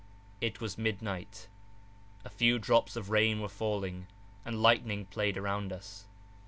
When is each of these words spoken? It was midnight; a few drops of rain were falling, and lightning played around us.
It 0.41 0.59
was 0.59 0.79
midnight; 0.79 1.47
a 2.25 2.29
few 2.31 2.57
drops 2.57 2.95
of 2.95 3.11
rain 3.11 3.39
were 3.39 3.47
falling, 3.47 4.07
and 4.43 4.59
lightning 4.59 5.05
played 5.05 5.37
around 5.37 5.71
us. 5.71 6.07